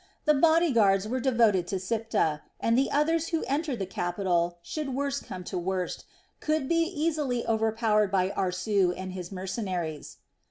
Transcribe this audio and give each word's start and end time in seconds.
The 0.25 0.33
body 0.33 0.71
guards 0.71 1.07
were 1.07 1.19
devoted 1.19 1.67
to 1.67 1.75
Siptah, 1.79 2.41
and 2.59 2.75
the 2.75 2.89
others 2.89 3.27
who 3.27 3.43
entered 3.43 3.77
the 3.77 3.85
capital, 3.85 4.57
should 4.63 4.95
worst 4.95 5.25
come 5.27 5.43
to 5.43 5.59
worst, 5.59 6.05
could 6.39 6.67
be 6.67 6.81
easily 6.87 7.45
overpowered 7.45 8.09
by 8.09 8.31
Aarsu 8.31 8.95
and 8.97 9.13
his 9.13 9.31
mercenaries. 9.31 10.17